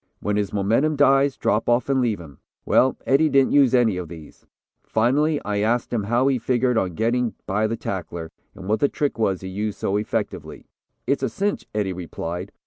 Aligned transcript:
When 0.19 0.35
his 0.35 0.51
momentum 0.51 0.95
dies, 0.95 1.37
drop 1.37 1.69
off 1.69 1.87
and 1.87 2.01
leave 2.01 2.19
him. 2.19 2.39
Well, 2.65 2.97
Eddie 3.05 3.29
didn't 3.29 3.51
use 3.51 3.75
any 3.75 3.97
of 3.97 4.07
these. 4.07 4.47
Finally 4.83 5.39
I 5.45 5.59
asked 5.59 5.93
him 5.93 6.05
how 6.05 6.27
he 6.27 6.39
figured 6.39 6.75
on 6.75 6.95
getting 6.95 7.35
by 7.45 7.67
the 7.67 7.77
tackler, 7.77 8.31
and 8.55 8.67
what 8.67 8.79
the 8.79 8.89
trick 8.89 9.19
was 9.19 9.41
he 9.41 9.47
used 9.47 9.77
so 9.77 9.97
effectively. 9.97 10.65
"'It's 11.05 11.21
a 11.21 11.29
cinch,' 11.29 11.67
Eddie 11.75 11.93
replied. 11.93 12.51